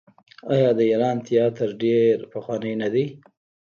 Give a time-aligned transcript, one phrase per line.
[0.53, 3.05] آیا د ایران تیاتر ډیر پخوانی نه دی؟